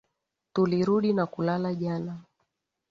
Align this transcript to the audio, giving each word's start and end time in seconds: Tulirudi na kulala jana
Tulirudi 0.53 1.13
na 1.13 1.25
kulala 1.25 1.75
jana 1.75 2.21